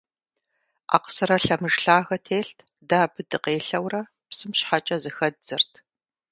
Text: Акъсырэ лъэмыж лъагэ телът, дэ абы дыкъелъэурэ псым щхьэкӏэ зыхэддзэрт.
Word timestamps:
Акъсырэ 0.95 1.37
лъэмыж 1.43 1.75
лъагэ 1.83 2.17
телът, 2.25 2.57
дэ 2.87 2.97
абы 3.05 3.21
дыкъелъэурэ 3.29 4.01
псым 4.29 4.51
щхьэкӏэ 4.57 4.97
зыхэддзэрт. 5.03 5.71